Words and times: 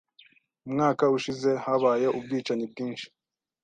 Umwaka 0.67 1.03
ushize 1.17 1.51
habaye 1.65 2.07
ubwicanyi 2.17 2.65
bwinshi. 2.71 3.07